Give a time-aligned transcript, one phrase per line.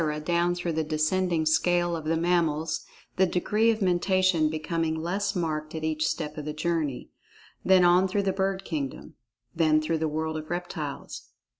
[0.25, 2.83] down through the descending scale of the mammals,
[3.17, 7.11] the degree of Mentation becoming less marked at each step of the journey.
[7.63, 9.13] Then on through the bird kingdom.
[9.55, 11.29] Then through the world of reptiles.